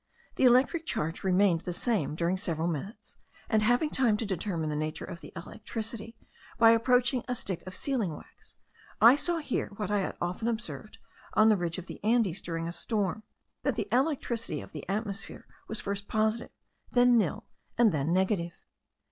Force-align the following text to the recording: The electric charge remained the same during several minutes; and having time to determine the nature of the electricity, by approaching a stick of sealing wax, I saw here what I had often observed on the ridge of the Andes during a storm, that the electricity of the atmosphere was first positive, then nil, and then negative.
The 0.35 0.45
electric 0.45 0.87
charge 0.87 1.23
remained 1.23 1.61
the 1.61 1.73
same 1.73 2.15
during 2.15 2.35
several 2.35 2.67
minutes; 2.67 3.17
and 3.47 3.61
having 3.61 3.91
time 3.91 4.17
to 4.17 4.25
determine 4.25 4.67
the 4.71 4.75
nature 4.75 5.05
of 5.05 5.21
the 5.21 5.31
electricity, 5.35 6.17
by 6.57 6.71
approaching 6.71 7.23
a 7.27 7.35
stick 7.35 7.61
of 7.67 7.75
sealing 7.75 8.15
wax, 8.15 8.55
I 8.99 9.15
saw 9.15 9.37
here 9.37 9.67
what 9.77 9.91
I 9.91 9.99
had 9.99 10.17
often 10.19 10.47
observed 10.47 10.97
on 11.35 11.49
the 11.49 11.55
ridge 11.55 11.77
of 11.77 11.85
the 11.85 12.03
Andes 12.03 12.41
during 12.41 12.67
a 12.67 12.73
storm, 12.73 13.21
that 13.61 13.75
the 13.75 13.87
electricity 13.91 14.59
of 14.59 14.71
the 14.71 14.89
atmosphere 14.89 15.45
was 15.67 15.79
first 15.79 16.07
positive, 16.07 16.49
then 16.89 17.15
nil, 17.19 17.45
and 17.77 17.91
then 17.91 18.11
negative. 18.11 18.53